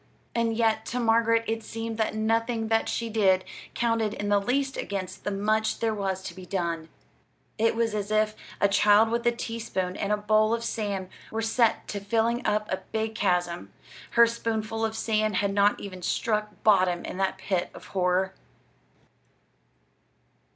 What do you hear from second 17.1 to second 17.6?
that